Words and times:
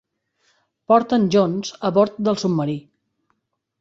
Porten 0.91 1.29
Jones 1.37 1.73
a 1.91 1.93
bord 1.99 2.17
del 2.29 2.39
submarí. 2.45 2.79